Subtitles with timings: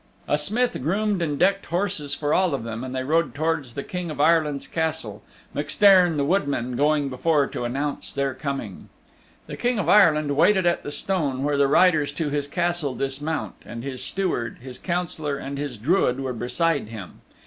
[0.27, 3.83] A smith groomed and decked horses for all of them and they rode towards the
[3.83, 5.21] King of Ireland's Castle,
[5.55, 8.89] MacStairn, the Woodman, going before to announce their coming.
[9.45, 13.53] The King of Ireland waited at the stone where the riders to his Castle dismount,
[13.63, 17.21] and his steward, his Councillor and his Druid were beside him.